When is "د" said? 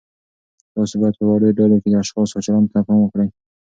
1.91-1.95